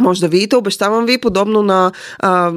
[0.00, 0.56] може да видите.
[0.56, 2.52] Обещавам ви, подобно на а,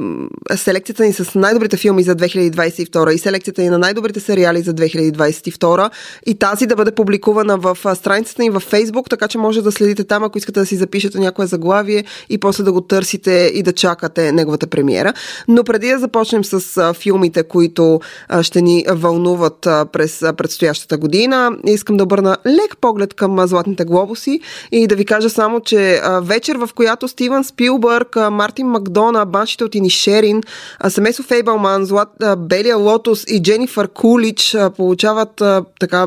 [0.56, 5.90] селекцията ни с най-добрите филми за 2022 и селекцията ни на най-добрите сериали за 2022
[6.26, 10.04] и тази да бъде публикувана в страницата ни във Facebook, така че може да следите
[10.04, 13.72] там, ако искате да си запишете някое заглавие и после да го търсите и да
[13.72, 15.12] чакате неговата премиера.
[15.48, 20.32] Но преди да започнем с а, филмите, които а, ще ни вълнуват а, през а,
[20.32, 24.40] предстоящата година, искам да обърна лек поглед към а, Златните глобуси
[24.72, 29.26] и да ви кажа само, че а, вечер, в която Стив Стивън Спилбърг, Мартин Макдона,
[29.26, 30.42] баншите от Инишерин,
[30.88, 35.42] семейство Фейбълман, Злат, Белия Лотос и Дженифър Кулич получават
[35.80, 36.06] така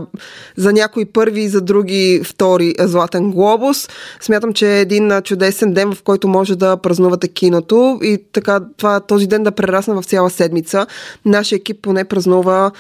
[0.58, 3.90] за някои първи, за други втори Златен глобус.
[4.22, 9.00] Смятам, че е един чудесен ден, в който може да празнувате киното и така това,
[9.00, 10.88] този ден да прерасна в цяла седмица.
[11.26, 12.72] Нашия екип поне празнува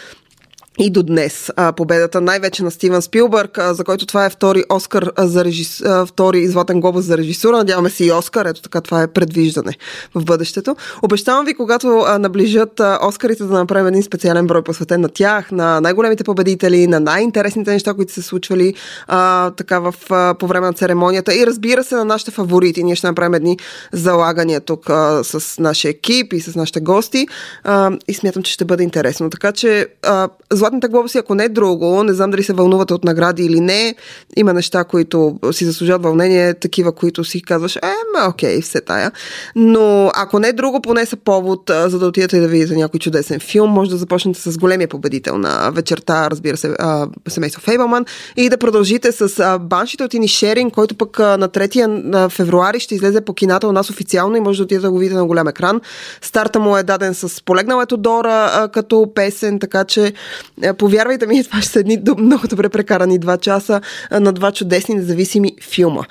[0.80, 4.64] и до днес а, победата най-вече на Стивен Спилбърг, а, за който това е втори
[4.70, 5.82] Оскар за режис...
[5.82, 7.58] а, втори Златен глобус за режисура.
[7.58, 8.46] Надяваме се и Оскар.
[8.46, 9.78] Ето така, това е предвиждане
[10.16, 10.76] в бъдещето.
[11.02, 15.52] Обещавам ви, когато а, наближат а, Оскарите, да направим един специален брой посветен на тях,
[15.52, 18.74] на най-големите победители, на най-интересните неща, които се случвали
[19.08, 22.84] а, така в, а, по време на церемонията и разбира се на нашите фаворити.
[22.84, 23.58] Ние ще направим едни
[23.92, 27.28] залагания тук а, с нашия екип и с нашите гости
[27.64, 29.30] а, и смятам, че ще бъде интересно.
[29.30, 30.30] Така че а,
[30.66, 33.96] Златните глобуси, ако не е друго, не знам дали се вълнувате от награди или не,
[34.36, 37.80] има неща, които си заслужават вълнение, такива, които си казваш, е,
[38.18, 39.12] ма, окей, все тая.
[39.56, 43.40] Но ако не е друго, поне са повод, за да отидете да видите някой чудесен
[43.40, 46.76] филм, може да започнете с големия победител на вечерта, разбира се,
[47.28, 48.06] семейство Фейбълман
[48.38, 53.34] и да продължите с баншите от Инишерин, който пък на 3 февруари ще излезе по
[53.34, 55.82] кината у нас официално и може да отидете да го видите на голям екран.
[56.22, 60.14] Старта му е даден с полегнал ето Дора като песен, така че
[60.78, 65.52] повярвайте ми, това ще са едни много добре прекарани два часа на два чудесни независими
[65.62, 66.04] филма.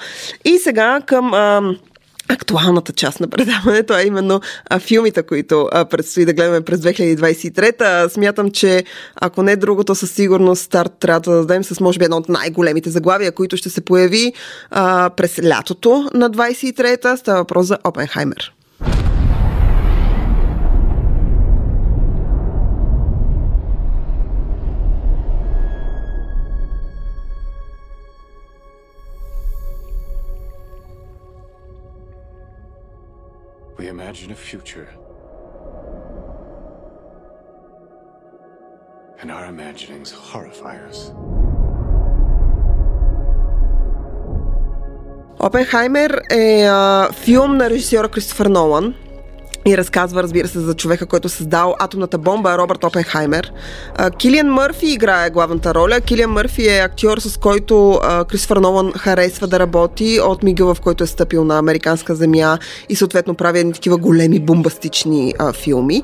[0.45, 1.75] И сега към а,
[2.29, 4.41] актуалната част на предаването, а именно
[4.71, 8.09] а, филмите, които а, предстои да гледаме през 2023.
[8.09, 8.85] Смятам, че
[9.21, 12.91] ако не другото, със сигурност старт трябва да дадем с може би едно от най-големите
[12.91, 14.33] заглавия, които ще се появи
[14.71, 17.17] а, през лятото на 23-та.
[17.17, 18.54] Става въпрос за Опенхаймер.
[33.85, 34.89] We imagine a future.
[39.21, 41.13] And our imaginings horrify us.
[45.39, 48.95] Опенхаймер е а, филм на режисьора Кристофър Нолан,
[49.67, 53.53] и разказва, разбира се, за човека, който създал атомната бомба, Робърт Опенхаймер.
[54.19, 56.01] Килиан Мърфи играе главната роля.
[56.01, 61.05] Килиан Мърфи е актьор, с който Кристофър Нолан харесва да работи от мига, в който
[61.05, 66.03] е стъпил на американска земя и съответно прави едни такива големи бомбастични а, филми.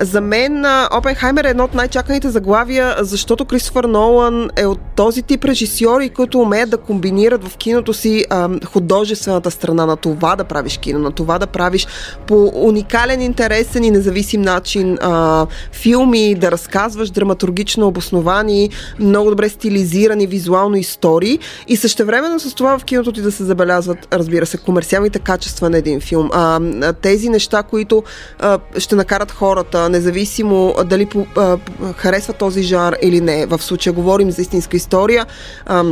[0.00, 0.64] За мен
[0.98, 6.40] Опенхаймер е едно от най-чаканите заглавия, защото Кристофър Нолан е от този тип режисьори, които
[6.40, 11.12] умеят да комбинират в киното си а, художествената страна на това да правиш кино, на
[11.12, 11.86] това да правиш
[12.26, 19.48] по уникален уникален, интересен и независим начин а, филми, да разказваш драматургично обосновани, много добре
[19.48, 21.38] стилизирани визуално истории
[21.68, 25.78] и същевременно с това в киното ти да се забелязват, разбира се, комерциалните качества на
[25.78, 26.30] един филм.
[26.32, 26.60] А,
[26.92, 28.02] тези неща, които
[28.38, 31.58] а, ще накарат хората, независимо дали по, а,
[31.96, 33.46] харесва този жанр или не.
[33.46, 35.26] В случая говорим за истинска история.
[35.66, 35.84] А,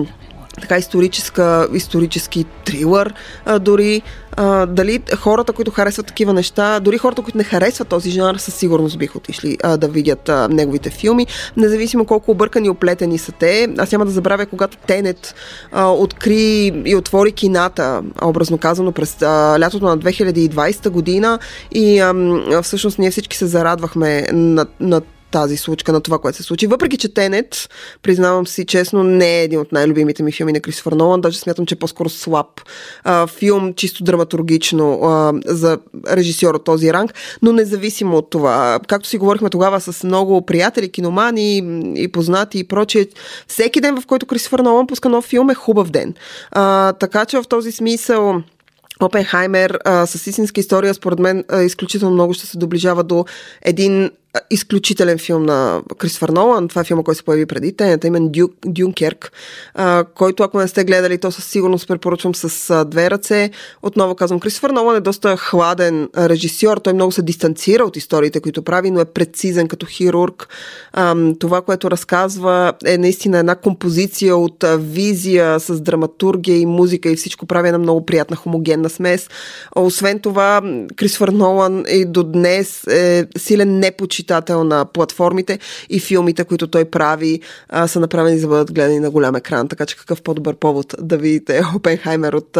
[0.61, 3.15] така историческа, исторически трилър,
[3.45, 4.03] а, дори
[4.37, 8.55] а, дали хората, които харесват такива неща, дори хората, които не харесват този жанр, със
[8.55, 11.27] сигурност биха отишли а, да видят а, неговите филми,
[11.57, 13.69] независимо колко объркани и оплетени са те.
[13.79, 15.35] Аз няма да забравя, когато Тенет
[15.73, 21.39] а, откри и отвори кината, образно казано, през а, лятото на 2020 година
[21.73, 22.15] и а,
[22.63, 25.01] всъщност ние всички се зарадвахме на, на
[25.35, 26.67] тази случка на това, което се случи.
[26.67, 27.69] Въпреки, че Тенет,
[28.03, 31.21] признавам си честно, не е един от най-любимите ми филми на Кристофър Нолан.
[31.21, 32.47] Даже смятам, че е по-скоро слаб
[33.05, 35.79] а, филм, чисто драматургично а, за
[36.11, 37.15] режисьор от този ранг.
[37.43, 41.63] Но независимо от това, както си говорихме тогава с много приятели, киномани
[41.97, 43.07] и познати и прочие,
[43.49, 46.15] всеки ден, в който Кристофър Нолан пуска нов филм е хубав ден.
[46.51, 48.43] А, така че в този смисъл
[49.01, 53.25] Опенхаймер а, с истинска история, според мен, а, изключително много ще се доближава до
[53.63, 54.11] един
[54.51, 56.69] изключителен филм на Кристофър Нолан.
[56.69, 59.33] Това е филма, който се появи преди тенета, имен Дю, Дюнкерк,
[60.15, 63.51] който ако не сте гледали, то със сигурност препоръчвам с а, две ръце.
[63.83, 66.77] Отново казвам, Кристофър Нолан е доста хладен режисьор.
[66.79, 70.49] Той много се дистанцира от историите, които прави, но е прецизен като хирург.
[70.93, 77.11] А, това, което разказва е наистина една композиция от а, визия с драматургия и музика
[77.11, 79.29] и всичко прави една много приятна хомогенна смес.
[79.77, 80.63] Освен това,
[80.97, 85.59] Кристофър Нолан и до днес е силен непочитател читател на платформите
[85.91, 89.69] и филмите, които той прави, а, са направени за да бъдат гледани на голям екран.
[89.69, 92.59] Така че какъв по-добър повод да видите Опенхаймер от,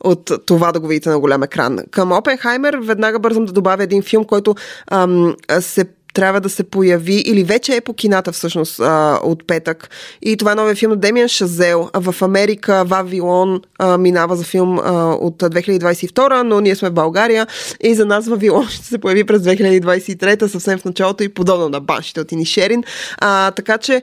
[0.00, 1.78] от това да го видите на голям екран.
[1.90, 4.54] Към Опенхаймер веднага бързам да добавя един филм, който
[4.90, 5.84] ам, се
[6.14, 9.90] трябва да се появи, или вече е по кината всъщност а, от петък.
[10.22, 11.90] И това е новия филм на Демиан Шазел.
[11.94, 17.46] В Америка Вавилон а, минава за филм а, от 2022, но ние сме в България
[17.82, 21.80] и за нас Вавилон ще се появи през 2023, съвсем в началото и подобно на
[21.80, 22.84] баншите от Инишерин.
[23.18, 24.02] А, така че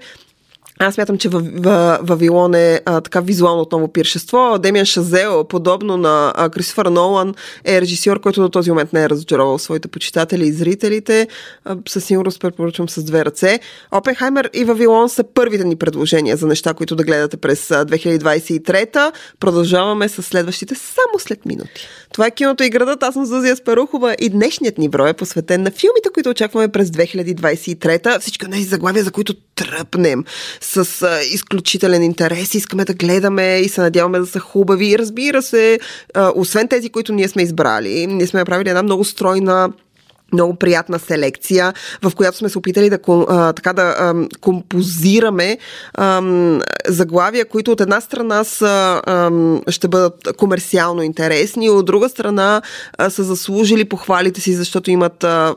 [0.85, 1.29] аз смятам, че
[2.01, 4.57] Вавилон е а, така визуално отново пиршество.
[4.59, 7.33] Демиан Шазел, подобно на а, Кристофър Нолан,
[7.65, 11.27] е режисьор, който до този момент не е разочаровал своите почитатели и зрителите.
[11.65, 13.59] А, със сигурност препоръчвам с две ръце.
[13.91, 19.11] Опенхаймер и Вавилон са първите ни предложения за неща, които да гледате през 2023.
[19.39, 21.87] Продължаваме с следващите само след минути.
[22.13, 23.03] Това е киното и градът.
[23.03, 26.89] Аз съм Зузия Спарухова и днешният ни брой е посветен на филмите, които очакваме през
[26.89, 28.19] 2023.
[28.19, 30.23] Всички тези заглавия, за които тръпнем
[30.73, 32.53] с а, изключителен интерес.
[32.53, 34.87] Искаме да гледаме и се надяваме да са хубави.
[34.87, 35.79] И разбира се,
[36.13, 39.69] а, освен тези, които ние сме избрали, ние сме направили една много стройна
[40.33, 45.57] много приятна селекция, в която сме се опитали да, а, така да а, композираме
[45.93, 46.21] а,
[46.87, 49.31] заглавия, които от една страна са, а,
[49.67, 52.61] ще бъдат комерциално интересни, от друга страна
[52.97, 55.55] а, са заслужили похвалите си, защото имат а,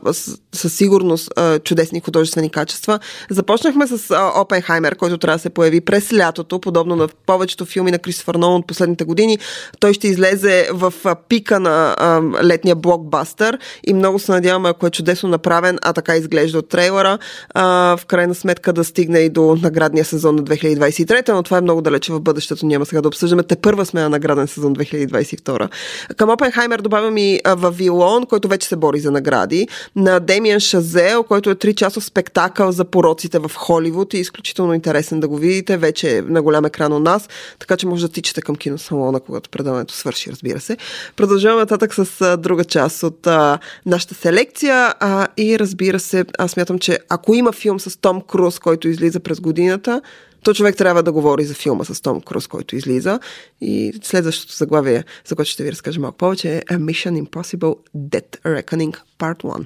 [0.53, 2.99] със сигурност а, чудесни художествени качества.
[3.29, 7.91] Започнахме с а, Опенхаймер, който трябва да се появи през лятото, подобно на повечето филми
[7.91, 9.39] на Кристофър Нолан от последните години.
[9.79, 14.87] Той ще излезе в а, пика на а, летния блокбастър и много се надявам ако
[14.87, 17.17] е чудесно направен, а така изглежда от трейлера,
[17.53, 21.61] а, в крайна сметка да стигне и до наградния сезон на 2023, но това е
[21.61, 23.43] много далече в бъдещето, няма сега да обсъждаме.
[23.43, 25.69] Те първа сме на награден сезон 2022.
[26.17, 31.49] Към Опенхаймер добавям и Вавилон, който вече се бори за награди, на Демиан Шазел, който
[31.49, 35.77] е 3 часов спектакъл за пороците в Холивуд и е изключително интересен да го видите,
[35.77, 37.29] вече е на голям екран у нас,
[37.59, 40.77] така че може да тичате към киносалона, когато предаването свърши, разбира се.
[41.15, 46.51] Продължаваме нататък с друга част от а, нашата селекция селекция а, и разбира се, аз
[46.51, 50.01] смятам, че ако има филм с Том Круз, който излиза през годината,
[50.43, 53.19] то човек трябва да говори за филма с Том Круз, който излиза.
[53.61, 58.97] И следващото заглавие, за което ще ви разкажа малко повече, е Mission Impossible Dead Reckoning
[59.19, 59.65] Part 1.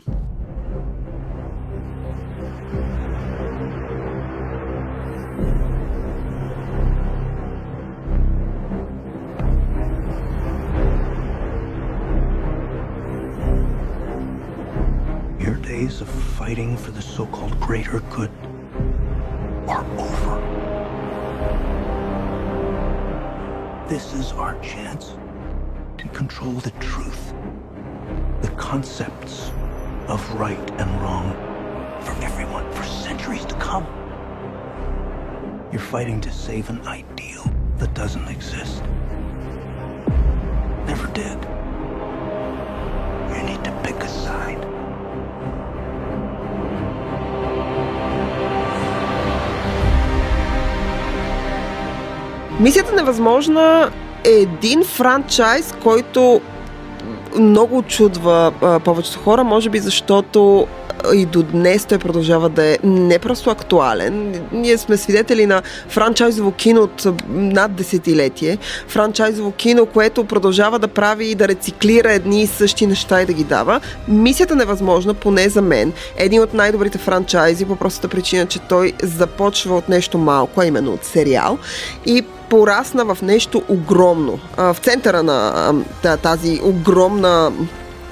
[15.79, 18.29] Days of fighting for the so-called greater good
[19.65, 20.35] are over.
[23.87, 25.15] This is our chance
[25.97, 27.33] to control the truth,
[28.41, 29.51] the concepts
[30.09, 31.31] of right and wrong
[32.01, 33.85] for everyone for centuries to come.
[35.71, 37.45] You're fighting to save an ideal
[37.77, 38.83] that doesn't exist.
[40.87, 41.39] Never did.
[43.33, 44.78] You need to pick a side.
[52.59, 53.91] Мисията невъзможна
[54.23, 56.41] е един франчайз, който
[57.39, 58.51] много очудва
[58.85, 60.67] повечето хора, може би защото
[61.13, 64.41] и до днес той продължава да е не просто актуален.
[64.51, 68.57] Ние сме свидетели на франчайзово кино от над десетилетие.
[68.87, 73.33] Франчайзово кино, което продължава да прави и да рециклира едни и същи неща и да
[73.33, 73.81] ги дава.
[74.07, 78.93] Мисията невъзможна, поне за мен, е един от най-добрите франчайзи по простата причина, че той
[79.03, 81.57] започва от нещо малко, а именно от сериал
[82.05, 84.39] и порасна в нещо огромно.
[84.57, 85.73] В центъра на
[86.21, 87.51] тази огромна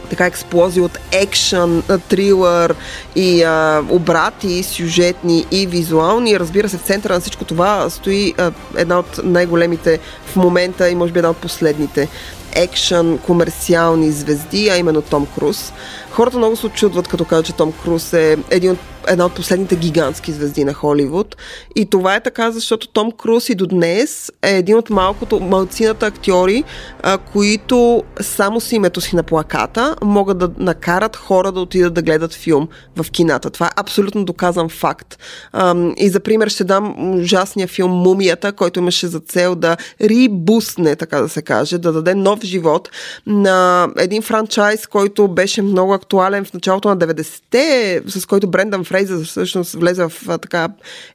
[0.09, 2.75] така експлозия от екшън, трилър
[3.15, 6.39] и а, обрати сюжетни и визуални.
[6.39, 10.95] Разбира се, в центъра на всичко това стои а, една от най-големите в момента и
[10.95, 12.07] може би една от последните
[12.55, 15.73] екшън комерциални звезди, а именно Том Круз.
[16.11, 19.75] Хората много се очудват, като кажат, че Том Круз е един от една от последните
[19.75, 21.35] гигантски звезди на Холивуд.
[21.75, 26.05] И това е така, защото Том Круз и до днес е един от малкото, малцината
[26.05, 26.63] актьори,
[27.03, 32.01] а, които само с името си на плаката могат да накарат хора да отидат да
[32.01, 33.49] гледат филм в кината.
[33.49, 35.17] Това е абсолютно доказан факт.
[35.51, 40.95] А, и за пример ще дам ужасния филм Мумията, който имаше за цел да рибусне,
[40.95, 42.89] така да се каже, да даде нов живот
[43.27, 48.96] на един франчайз, който беше много актуален в началото на 90-те, с който Брендан Фрейзър
[48.97, 50.69] Фрейзър всъщност влезе в така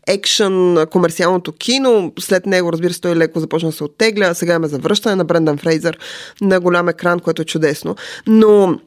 [0.06, 2.12] екшън комерциалното кино.
[2.18, 4.34] След него, разбира се, той леко започна да се оттегля.
[4.34, 5.98] Сега има завръщане на Брендан Фрейзър
[6.40, 7.96] на голям екран, което е чудесно.
[8.26, 8.78] Но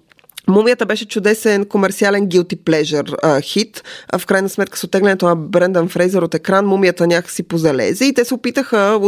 [0.48, 3.84] Мумията беше чудесен комерциален guilty pleasure а, хит.
[4.14, 8.14] А в крайна сметка с отеглянето на Брендан Фрейзър от екран, мумията някакси позалезе и
[8.14, 9.00] те се опитаха,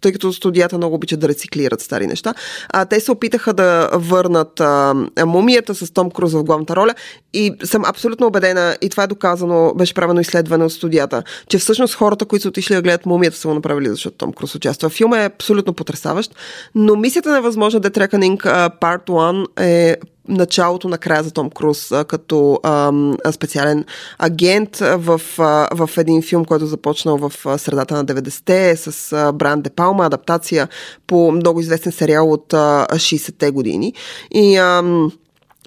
[0.00, 2.34] тъй като студията много обичат да рециклират стари неща,
[2.68, 4.94] а, те се опитаха да върнат а,
[5.26, 6.94] мумията с Том Круз в главната роля
[7.32, 11.94] и съм абсолютно убедена, и това е доказано, беше правено изследване от студията, че всъщност
[11.94, 14.90] хората, които са отишли да гледат мумията, са го направили, защото Том Круз участва.
[14.90, 16.34] Филма е абсолютно потрясаващ,
[16.74, 18.38] но мисията на възможна Death Reckoning
[18.80, 19.96] Part 1 е
[20.30, 22.92] началото на края за Том Круз като а,
[23.32, 23.84] специален
[24.18, 29.62] агент в, а, в един филм, който започнал в средата на 90-те с а, Бран
[29.62, 30.68] Де Палма, адаптация
[31.06, 33.94] по много известен сериал от а, 60-те години.
[34.30, 34.82] И а,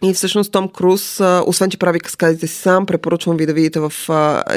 [0.03, 3.93] и всъщност Том Круз, освен че прави каскадите си сам, препоръчвам ви да видите в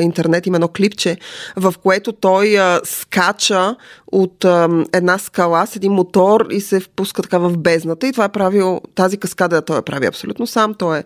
[0.01, 1.17] интернет, има едно клипче,
[1.57, 3.77] в което той скача
[4.13, 4.45] от
[4.93, 8.07] една скала с един мотор и се впуска така в бездната.
[8.07, 10.75] И това е правил, тази каскада той я прави абсолютно сам.
[10.75, 11.05] Той е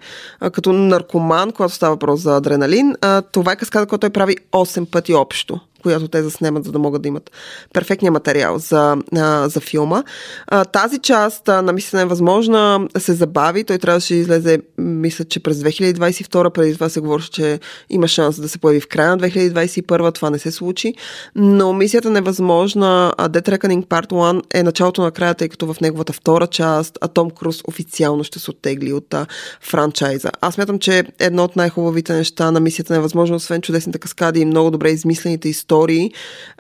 [0.53, 2.95] като наркоман, когато става въпрос за адреналин.
[3.33, 7.03] Това е каскада, която той прави 8 пъти общо която те заснемат, за да могат
[7.03, 7.31] да имат
[7.75, 10.03] перфектния материал за, а, за филма.
[10.47, 13.65] А, тази част а, на мисля е възможна се забави.
[13.65, 17.61] Той трябваше да излезе, мисля, че през 2022, преди това се говореше, че
[17.91, 20.95] има шанс да се появи в края на 2021, това не се случи.
[21.35, 26.13] Но мисията невъзможна, Dead Reckoning Part 1 е началото на края, тъй като в неговата
[26.13, 29.27] втора част а Том Круз официално ще се оттегли от а,
[29.61, 30.31] франчайза.
[30.41, 34.71] Аз смятам, че едно от най-хубавите неща на мисията невъзможно, освен чудесните каскади и много
[34.71, 36.13] добре измислените истории, истории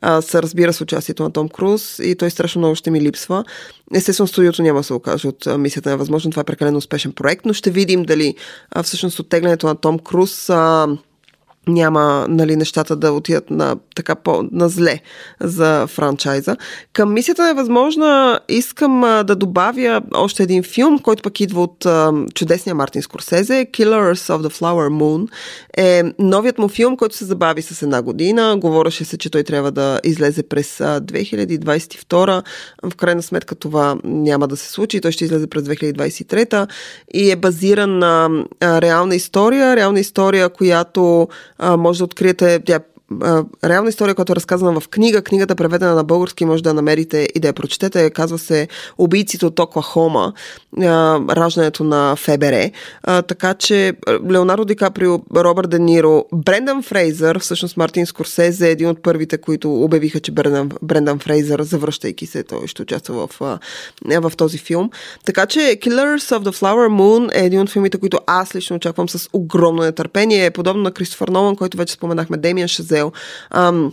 [0.02, 3.44] а, са разбира с участието на Том Круз и той страшно много ще ми липсва.
[3.94, 6.30] Естествено, студиото няма да се окаже от мисията на възможно.
[6.30, 8.34] Това е прекалено успешен проект, но ще видим дали
[8.70, 10.86] а, всъщност оттеглянето на Том Круз а,
[11.72, 15.00] няма нали, нещата да отидат на, така по, на зле
[15.40, 16.56] за франчайза.
[16.92, 21.86] Към мисията е възможна, искам а, да добавя още един филм, който пък идва от
[21.86, 23.66] а, чудесния Мартин Скорсезе.
[23.72, 25.28] Killers of the Flower Moon
[25.76, 28.56] е новият му филм, който се забави с една година.
[28.58, 32.42] Говореше се, че той трябва да излезе през а, 2022.
[32.82, 35.00] В крайна сметка това няма да се случи.
[35.00, 36.68] Той ще излезе през 2023
[37.14, 39.76] и е базиран на а, реална история.
[39.76, 41.28] Реална история, която
[41.78, 42.80] може да откриете, тя
[43.64, 45.22] реална история, която е разказана в книга.
[45.22, 48.10] Книгата е преведена на български, може да намерите и да я прочетете.
[48.10, 50.32] Казва се Убийците от Оклахома,
[50.78, 52.70] раждането на ФБР.
[53.22, 53.92] Така че
[54.30, 59.38] Леонардо Ди Каприо, Робърт Де Ниро, Брендан Фрейзър, всъщност Мартин Скорсезе е един от първите,
[59.38, 63.58] които обявиха, че Брендан, Брендан Фрейзър, завръщайки се, той ще участва в,
[64.20, 64.90] в този филм.
[65.24, 69.08] Така че Killers of the Flower Moon е един от филмите, които аз лично очаквам
[69.08, 70.50] с огромно нетърпение.
[70.50, 73.12] Подобно на Кристофър Нолан, който вече споменахме, Демиан Шазе цел.
[73.50, 73.92] Ам,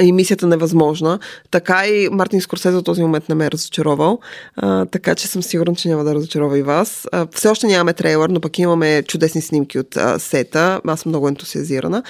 [0.00, 1.18] и мисията невъзможна.
[1.50, 4.18] Така и Мартин Скорсезе до този момент не ме е разочаровал.
[4.56, 7.06] А, така че съм сигурен, че няма да разочарова и вас.
[7.12, 10.80] А, все още нямаме трейлър, но пък имаме чудесни снимки от а, сета.
[10.86, 12.02] Аз съм много ентусиазирана.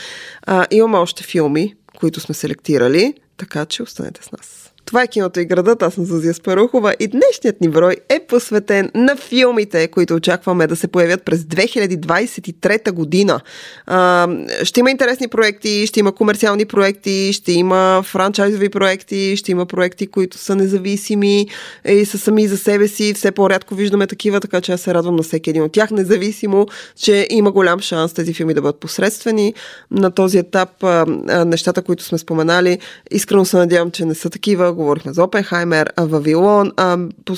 [0.42, 4.69] А, имаме още филми, които сме селектирали, така че останете с нас.
[4.90, 5.82] Това е киното и градът.
[5.82, 10.76] Аз съм Зузия Спарухова и днешният ни брой е посветен на филмите, които очакваме да
[10.76, 13.40] се появят през 2023 година.
[13.86, 14.28] А,
[14.62, 20.06] ще има интересни проекти, ще има комерциални проекти, ще има франчайзови проекти, ще има проекти,
[20.06, 21.46] които са независими
[21.88, 23.14] и са сами за себе си.
[23.14, 26.66] Все по-рядко виждаме такива, така че аз се радвам на всеки един от тях, независимо,
[26.96, 29.54] че има голям шанс тези филми да бъдат посредствени.
[29.90, 32.78] На този етап а, а, нещата, които сме споменали,
[33.10, 37.34] искрено се надявам, че не са такива говорихме за Опенхаймер, Вавилон, а, по,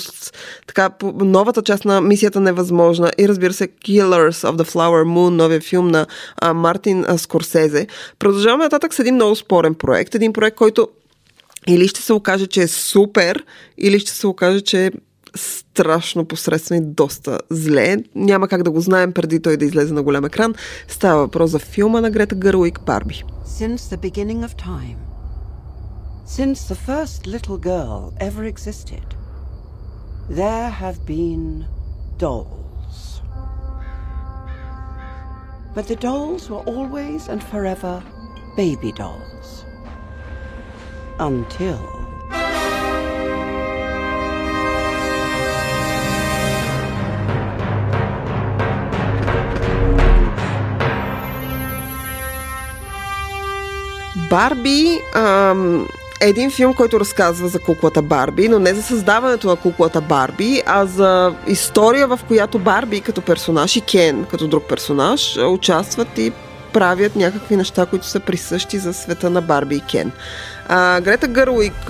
[0.67, 5.29] така, по новата част на Мисията невъзможна и разбира се Killers of the Flower Moon,
[5.29, 6.05] новия филм на
[6.41, 7.87] а, Мартин а, Скорсезе.
[8.19, 10.87] Продължаваме нататък с един много спорен проект, един проект, който
[11.67, 13.43] или ще се окаже, че е супер,
[13.77, 14.91] или ще се окаже, че е
[15.35, 17.97] страшно посредствено и доста зле.
[18.15, 20.53] Няма как да го знаем преди той да излезе на голям екран.
[20.87, 23.23] Става въпрос за филма на Грета Гърлик Барби.
[23.45, 25.12] Since the beginning of time,
[26.25, 29.03] Since the first little girl ever existed,
[30.29, 31.67] there have been
[32.17, 33.21] dolls.
[35.75, 38.01] But the dolls were always and forever
[38.55, 39.65] baby dolls.
[41.19, 42.03] Until.
[54.29, 55.87] Barbie um,
[56.23, 60.85] един филм, който разказва за куклата Барби, но не за създаването на куклата Барби, а
[60.85, 66.31] за история, в която Барби като персонаж и Кен като друг персонаж участват и
[66.73, 70.11] правят някакви неща, които са присъщи за света на Барби и Кен.
[70.67, 71.89] А, Грета Гърлик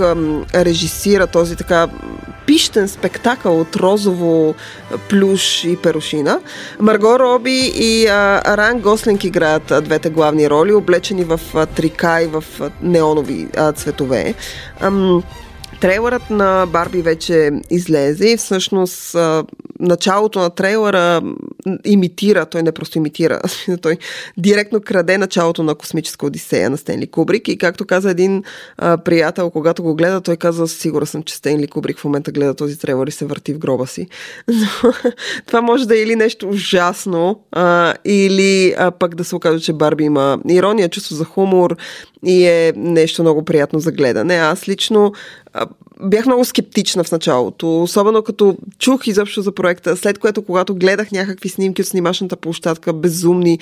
[0.55, 1.87] режисира този така
[2.45, 4.55] пищен спектакъл от розово
[5.09, 6.39] плюш и перушина.
[6.79, 12.21] Марго Роби и а, Ран Гослинг играят а, двете главни роли, облечени в а, трика
[12.21, 14.33] и в а, неонови а, цветове.
[14.79, 15.23] Ам,
[15.81, 19.15] трейлърът на Барби вече излезе и всъщност
[19.79, 21.21] началото на трейлера
[21.85, 23.41] имитира, той не просто имитира,
[23.81, 23.97] той
[24.37, 28.43] директно краде началото на космическа одисея на Стенли Кубрик и както каза един
[28.77, 32.53] а, приятел, когато го гледа, той каза, сигурен съм, че Стенли Кубрик в момента гледа
[32.53, 34.07] този трейлер и се върти в гроба си.
[34.47, 34.93] Но,
[35.45, 39.73] това може да е или нещо ужасно, а, или а, пък да се окаже, че
[39.73, 41.77] Барби има ирония, чувство за хумор
[42.25, 44.35] и е нещо много приятно за гледане.
[44.35, 45.13] Аз лично
[46.03, 51.11] бях много скептична в началото, особено като чух изобщо за проекта, след което когато гледах
[51.11, 53.59] някакви снимки от снимачната площадка, безумни,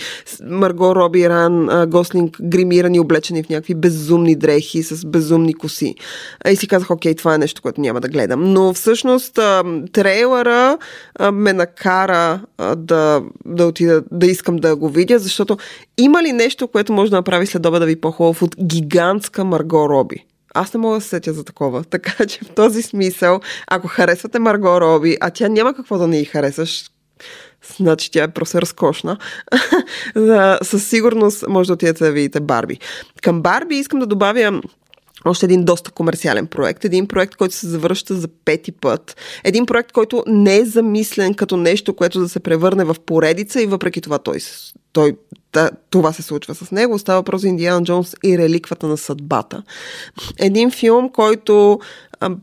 [0.49, 5.95] Марго Роби Ран, Гослинг, гримирани, облечени в някакви безумни дрехи с безумни коси.
[6.51, 8.53] И си казах, окей, това е нещо, което няма да гледам.
[8.53, 9.39] Но всъщност
[9.91, 10.77] трейлера
[11.33, 12.41] ме накара
[12.77, 15.57] да, да отида, да искам да го видя, защото
[15.97, 20.25] има ли нещо, което може да направи след да ви по-хубав от гигантска Марго Роби?
[20.53, 21.83] Аз не мога да се сетя за такова.
[21.89, 26.19] Така че в този смисъл, ако харесвате Марго Роби, а тя няма какво да не
[26.19, 26.85] й харесаш,
[27.77, 29.17] значи тя е просто разкошна,
[30.63, 32.79] със сигурност може да отидете да видите Барби.
[33.21, 34.61] Към Барби искам да добавя
[35.25, 36.85] още един доста комерциален проект.
[36.85, 39.15] Един проект, който се завръща за пети път.
[39.43, 43.65] Един проект, който не е замислен като нещо, което да се превърне в поредица и
[43.65, 44.37] въпреки това той,
[44.93, 45.13] той
[45.89, 46.99] това се случва с него.
[46.99, 49.63] Става въпрос за Индиана Джонс и реликвата на съдбата.
[50.39, 51.79] Един филм, който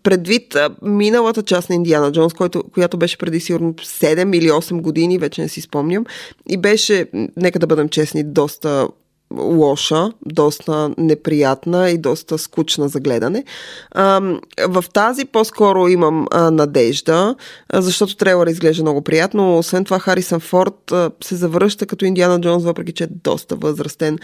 [0.02, 5.18] предвид миналата част на Индиана Джонс, който, която беше преди сигурно 7 или 8 години,
[5.18, 6.04] вече не си спомням,
[6.48, 8.88] и беше, нека да бъдем честни, доста
[9.36, 13.44] лоша, доста неприятна и доста скучна за гледане.
[13.90, 14.20] А,
[14.68, 17.34] в тази по-скоро имам а, надежда,
[17.68, 19.58] а, защото трейлър изглежда много приятно.
[19.58, 24.18] Освен това, Харисън Форд а, се завръща като Индиана Джонс, въпреки че е доста възрастен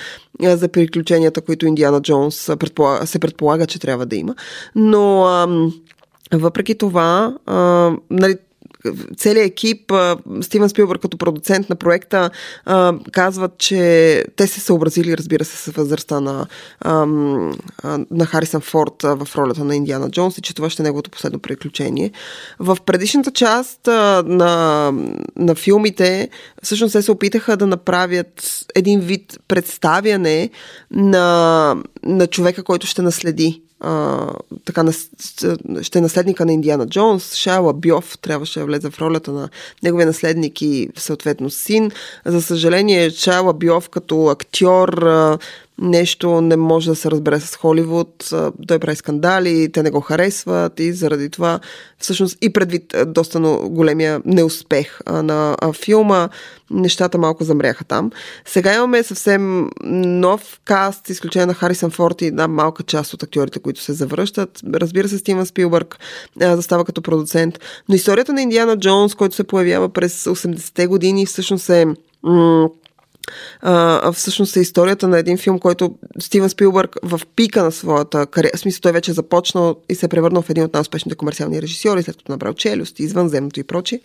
[0.44, 4.34] а, за приключенията, които Индиана Джонс предполага, се предполага, че трябва да има.
[4.74, 5.48] Но а,
[6.32, 8.36] въпреки това, а, нали,
[9.16, 9.92] целият екип,
[10.40, 12.31] Стивен Спилбърг като продуцент на проекта,
[13.12, 16.47] казват, че те се съобразили, разбира се, с възрастта на,
[18.11, 21.38] на Харисън Форд в ролята на Индиана Джонс и че това ще е неговото последно
[21.38, 22.12] приключение.
[22.59, 24.92] В предишната част на,
[25.37, 26.29] на филмите
[26.62, 30.51] всъщност се опитаха да направят един вид представяне
[30.90, 33.63] на, на човека, който ще наследи
[34.64, 34.85] така,
[35.83, 37.35] ще е наследника на Индиана Джонс.
[37.35, 39.49] Шала Бьов трябваше да влезе в ролята на
[39.83, 41.90] неговия наследник и съответно син.
[42.25, 45.38] За съжаление, Шала Бьов като актьор а,
[45.78, 48.30] нещо не може да се разбере с Холивуд.
[48.68, 51.60] Той прави скандали, те не го харесват и заради това
[51.98, 56.28] всъщност и предвид доста големия неуспех на филма,
[56.70, 58.10] нещата малко замряха там.
[58.44, 63.58] Сега имаме съвсем нов каст, изключение на Харисън Форд и една малка част от актьорите,
[63.58, 64.60] които се завръщат.
[64.74, 65.98] Разбира се, Стивен Спилбърг
[66.40, 67.58] застава като продуцент.
[67.88, 71.87] Но историята на Индиана Джонс, който се появява през 80-те години, всъщност е
[74.12, 78.60] всъщност е историята на един филм, който Стивен Спилбърг в пика на своята кариера, в
[78.60, 82.02] смисъл той вече е започнал и се е превърнал в един от най-успешните комерциални режисьори,
[82.02, 84.00] след като набрал челюст, извънземното и прочи.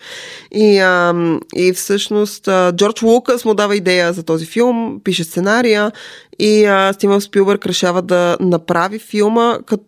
[0.51, 1.13] И, а,
[1.55, 5.91] и всъщност а, Джордж Лукас му дава идея за този филм, пише сценария
[6.39, 9.84] и а, Стивен Спилбърг решава да направи филма като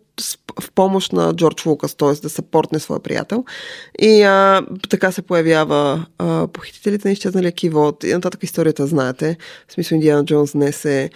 [0.60, 2.12] в помощ на Джордж Лукас, т.е.
[2.12, 3.44] да съпортне своя приятел.
[3.98, 8.04] И а, така се появява а, похитителите на изчезналия кивот.
[8.04, 9.36] И нататък историята знаете.
[9.68, 11.10] В смисъл Индиана Джонс днес е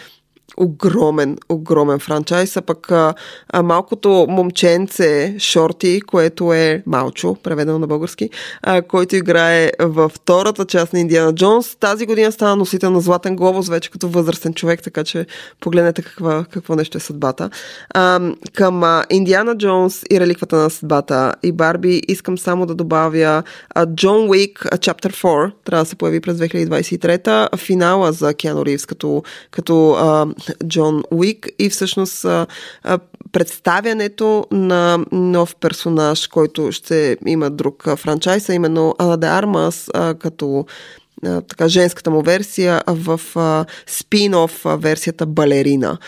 [0.57, 3.15] огромен, огромен франчайз, а пък а,
[3.49, 8.31] а, малкото момченце Шорти, което е Малчо, преведено на български,
[8.63, 13.37] а, който играе във втората част на Индиана Джонс, тази година стана носител на Златен
[13.37, 15.27] глобус, вече като възрастен човек, така че
[15.61, 17.51] погледнете каква, какво нещо е съдбата.
[17.95, 18.21] А,
[18.55, 23.43] към а, Индиана Джонс и реликвата на съдбата и Барби искам само да добавя
[23.75, 28.87] а, Джон Уик, Chapter 4, трябва да се появи през 2023, финала за Киано Ривз
[28.87, 30.27] като, като а,
[30.67, 32.27] Джон Уик и всъщност
[33.33, 40.67] представянето на нов персонаж, който ще има друг франчайз, а именно Ана де Армас като
[41.23, 43.21] така, женската му версия в
[43.87, 45.99] спин-оф версията Балерина.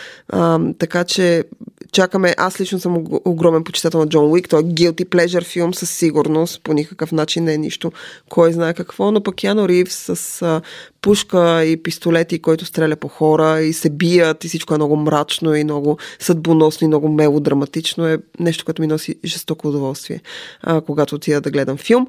[0.79, 1.45] Така че
[1.93, 2.35] чакаме.
[2.39, 4.49] Аз лично съм огромен почитател на Джон Уик.
[4.49, 6.63] Той е guilty pleasure филм със сигурност.
[6.63, 7.93] По никакъв начин не е нищо.
[8.29, 9.11] Кой знае какво.
[9.11, 10.61] Но пък Яно Ривз с а,
[11.03, 15.55] пушка и пистолети, който стреля по хора и се бият и всичко е много мрачно
[15.55, 20.21] и много съдбоносно и много мелодраматично е нещо, което ми носи жестоко удоволствие,
[20.63, 22.07] а, когато отида да гледам филм.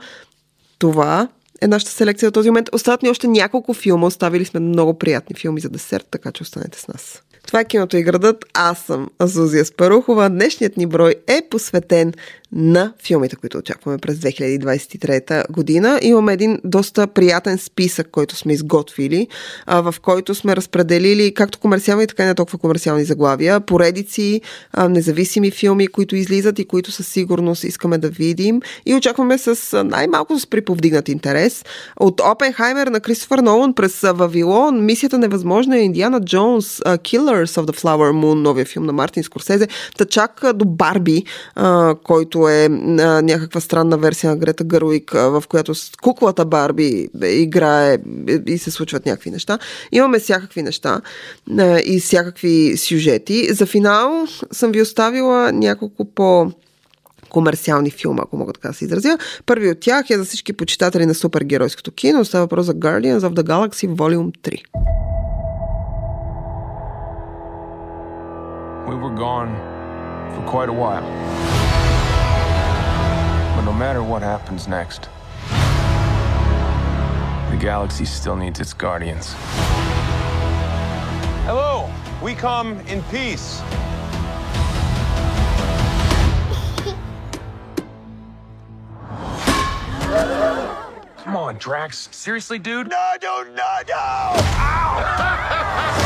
[0.79, 1.27] Това
[1.61, 2.69] е нашата селекция в този момент.
[2.73, 4.07] Остават ни още няколко филма.
[4.07, 7.23] Оставили сме много приятни филми за десерт, така че останете с нас.
[7.47, 8.45] Това е киното и градът.
[8.53, 10.29] Аз съм Азузия Спарухова.
[10.29, 12.13] Днешният ни брой е посветен
[12.51, 15.99] на филмите, които очакваме през 2023 година.
[16.01, 19.27] Имаме един доста приятен списък, който сме изготвили,
[19.67, 24.41] в който сме разпределили както комерциални, така и не толкова комерциални заглавия, поредици,
[24.89, 30.39] независими филми, които излизат и които със сигурност искаме да видим и очакваме с най-малко
[30.39, 31.65] с приповдигнат интерес.
[31.99, 37.81] От Опенхаймер на Кристофър Нолан през Вавилон, Мисията невъзможна е Индиана Джонс, Killers of the
[37.81, 41.23] Flower Moon, новия филм на Мартин Скорсезе, та чак до Барби,
[42.03, 47.97] който което е а, някаква странна версия на Грета Гърлик, в която куклата Барби играе
[48.47, 49.59] и се случват някакви неща.
[49.91, 51.01] Имаме всякакви неща
[51.59, 53.53] а, и всякакви сюжети.
[53.53, 56.51] За финал съм ви оставила няколко по
[57.29, 59.17] комерциални филма, ако мога така да се изразя.
[59.45, 62.25] Първи от тях е за всички почитатели на супергеройското кино.
[62.25, 64.63] Става въпрос за Guardians of the Galaxy Volume 3.
[68.89, 69.51] We were gone
[70.33, 71.48] for quite a while.
[73.78, 75.08] But no matter what happens next,
[77.50, 79.34] the galaxy still needs its guardians.
[81.46, 81.88] Hello,
[82.22, 83.62] we come in peace.
[91.24, 92.08] Come on, Drax.
[92.12, 92.88] Seriously, dude?
[92.88, 94.04] No, no, no, no!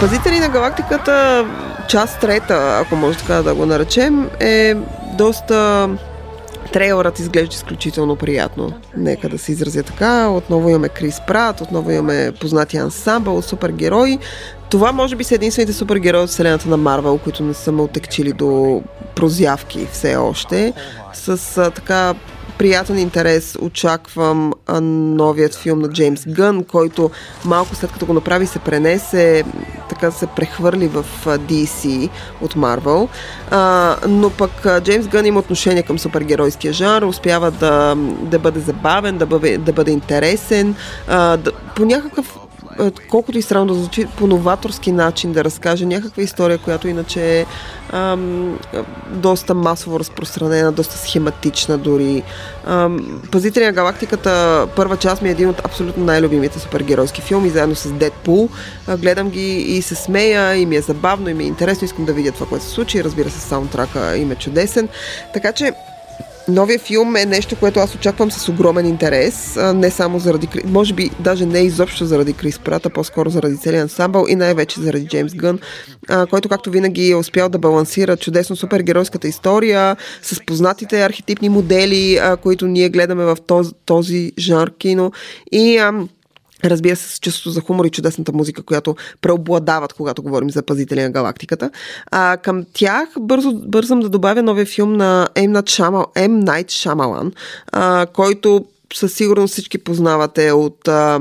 [0.00, 1.46] Пазители на галактиката,
[1.88, 4.74] част трета, ако може така да го наречем, е
[5.12, 5.88] доста
[6.73, 8.73] Трейлърът изглежда изключително приятно.
[8.97, 10.29] Нека да се изразя така.
[10.29, 14.19] Отново имаме Крис Прат, отново имаме познати ансамбъл, супергерои.
[14.69, 18.33] Това може би са единствените супергерои от вселената на Марвел, които не са ме отекчили
[18.33, 18.81] до
[19.15, 20.73] прозявки все още.
[21.13, 22.13] С а, така
[22.57, 24.53] приятен интерес очаквам
[25.15, 27.11] новият филм на Джеймс Гън, който
[27.45, 29.43] малко след като го направи се пренесе,
[29.89, 32.09] така се прехвърли в DC
[32.41, 33.09] от Марвел.
[34.07, 39.25] Но пък Джеймс Гън има отношение към супергеройския жанр, успява да, да бъде забавен, да
[39.25, 40.75] бъде, да бъде интересен,
[41.07, 42.37] а, да, по някакъв
[43.09, 47.45] колкото и странно да звучи, по новаторски начин да разкаже някаква история, която иначе е
[47.91, 48.59] ам,
[49.09, 52.23] доста масово разпространена, доста схематична дори.
[52.65, 57.75] Ам, Пазители на галактиката, първа част ми е един от абсолютно най-любимите супергеройски филми, заедно
[57.75, 58.49] с Дедпул.
[58.97, 62.13] Гледам ги и се смея, и ми е забавно, и ми е интересно, искам да
[62.13, 63.03] видя това, което се случи.
[63.03, 64.89] Разбира се, саундтрака им е чудесен.
[65.33, 65.73] Така че
[66.47, 71.09] новия филм е нещо, което аз очаквам с огромен интерес, не само заради, може би
[71.19, 75.59] даже не изобщо заради Крис Прата, по-скоро заради целият ансамбъл и най-вече заради Джеймс Гън,
[76.29, 82.67] който както винаги е успял да балансира чудесно супергеройската история с познатите архетипни модели, които
[82.67, 85.11] ние гледаме в този, този жанр кино.
[85.51, 85.81] И
[86.63, 91.01] Разбира се, с чувството за хумор и чудесната музика, която преобладават, когато говорим за пазители
[91.01, 91.71] на галактиката.
[92.11, 95.63] А, към тях бързо, бързам да добавя новия филм на M.
[96.43, 97.33] Night Shyamalan,
[97.71, 101.19] а, който със сигурност всички познавате от, а,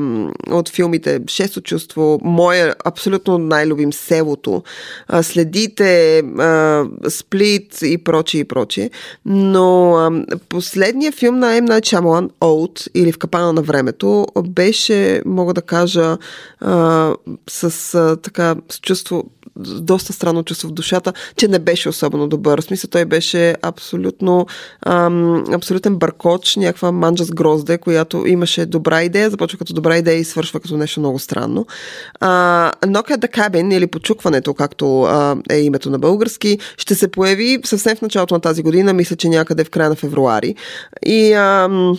[0.50, 4.62] от филмите Шесто чувство, моя абсолютно най-любим Селото,
[5.22, 6.22] следите
[7.08, 8.90] Сплит и прочие и прочие.
[9.24, 11.61] Но а, последният филм на М.
[11.61, 12.30] Найт Шамалан,
[12.94, 16.18] или В капана на времето, беше, мога да кажа,
[17.48, 19.24] с така, с чувство
[19.56, 22.61] доста странно чувство в душата, че не беше особено добър.
[22.61, 24.46] В смисъл той беше абсолютно
[25.52, 27.30] абсолютен бъркоч, някаква манджа с
[27.62, 31.66] грозде, която имаше добра идея, започва като добра идея и свършва като нещо много странно.
[32.20, 37.11] А, Knock at the Cabin или Почукването, както а, е името на български, ще се
[37.11, 40.55] появи съвсем в началото на тази година, мисля, че някъде в края на февруари.
[41.07, 41.98] И ам,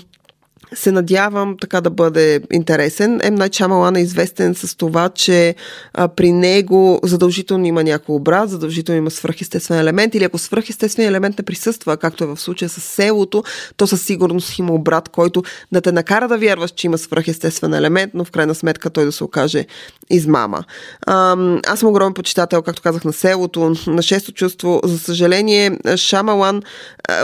[0.75, 3.11] се надявам така да бъде интересен.
[3.23, 3.31] М.
[3.31, 5.55] Най Чамалан е известен с това, че
[5.93, 11.37] а, при него задължително има някой образ, задължително има свръхестествен елемент или ако свръхестествен елемент
[11.37, 13.43] не присъства, както е в случая с селото,
[13.77, 18.11] то със сигурност има обрат, който да те накара да вярваш, че има свръхестествен елемент,
[18.13, 19.65] но в крайна сметка той да се окаже
[20.09, 20.63] измама.
[21.07, 24.81] А, аз съм огромен почитател, както казах, на селото, на шесто чувство.
[24.83, 26.61] За съжаление, Шамалан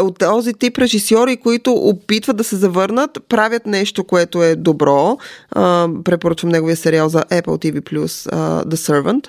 [0.01, 5.17] от този тип режисьори, които опитват да се завърнат, правят нещо, което е добро.
[5.52, 9.28] А, препоръчвам неговия сериал за Apple TV+, uh, The Servant,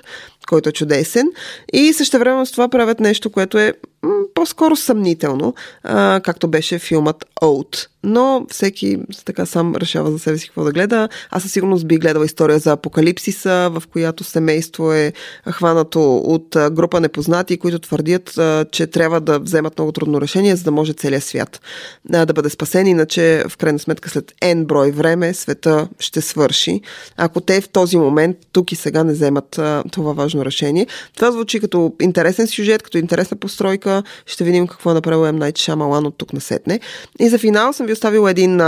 [0.49, 1.27] който е чудесен.
[1.73, 6.79] И също време с това правят нещо, което е м- по-скоро съмнително, а, както беше
[6.79, 7.87] филмът Oat.
[8.03, 11.09] Но всеки така сам решава за себе си какво да гледа.
[11.29, 15.13] Аз със сигурност би гледала история за апокалипсиса, в която семейство е
[15.51, 18.39] хванато от група непознати, които твърдят,
[18.71, 21.61] че трябва да вземат много трудно решение, за да може целият свят
[22.09, 22.87] да бъде спасен.
[22.87, 26.81] Иначе, в крайна сметка, след N брой време, света ще свърши.
[27.17, 29.59] Ако те в този момент, тук и сега не вземат
[29.91, 30.87] това важно решение.
[31.15, 34.03] Това звучи като интересен сюжет, като интересна постройка.
[34.25, 35.31] Ще видим какво е направил М.
[35.31, 36.79] Найт Шамалан от тук насетне.
[37.19, 38.61] И за финал съм ви оставила един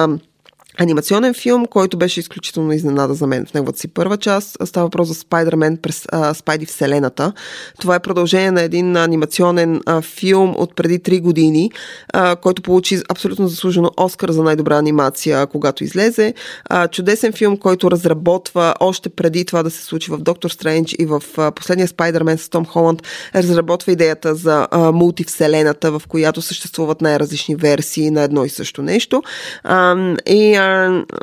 [0.80, 4.58] анимационен филм, който беше изключително изненада за мен в неговата си първа част.
[4.66, 7.34] Става въпрос за Спайдермен през а, Спайди Вселената.
[7.80, 11.72] Това е продължение на един анимационен а, филм от преди 3 години,
[12.14, 16.34] а, който получи абсолютно заслужено Оскар за най-добра анимация, когато излезе.
[16.70, 21.06] А, чудесен филм, който разработва още преди това да се случи в Доктор Стрендж и
[21.06, 23.04] в а, последния Спайдермен с Том Холанд,
[23.36, 29.24] разработва идеята за а, мултивселената, в която съществуват най-различни версии на едно и също нещо.
[29.64, 30.63] А, и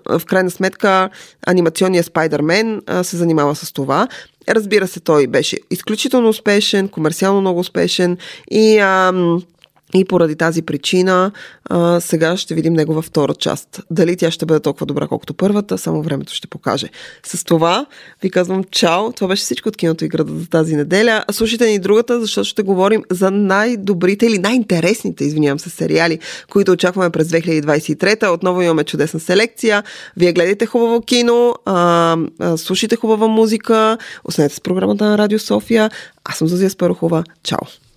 [0.08, 1.10] в крайна сметка
[1.46, 4.08] анимационният Спайдермен се занимава с това.
[4.48, 8.16] Разбира се, той беше изключително успешен, комерциално много успешен
[8.50, 9.42] и ам,
[9.94, 11.32] и поради тази причина
[11.64, 13.80] а, сега ще видим негова втора част.
[13.90, 16.88] Дали тя ще бъде толкова добра, колкото първата, само времето ще покаже.
[17.22, 17.86] С това
[18.22, 19.12] ви казвам чао.
[19.12, 21.24] Това беше всичко от киното и града за тази неделя.
[21.28, 26.18] А слушайте ни другата, защото ще говорим за най-добрите или най-интересните, извинявам се, сериали,
[26.50, 28.34] които очакваме през 2023.
[28.34, 29.82] Отново имаме чудесна селекция.
[30.16, 35.90] Вие гледайте хубаво кино, а, а, слушайте хубава музика, останете с програмата на Радио София.
[36.24, 37.24] Аз съм Зазия Спарухова.
[37.42, 37.89] Чао!